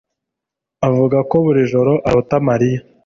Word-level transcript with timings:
avuga 0.87 1.17
ko 1.29 1.35
buri 1.45 1.61
joro 1.71 1.93
arota 2.09 2.35
Mariya 2.49 2.79